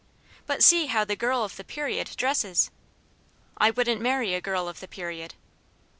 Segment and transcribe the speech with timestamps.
[0.47, 2.71] "But see how * the girl of the period * dresses
[3.57, 5.35] 1 ""I wouldn't marry a girl of the period."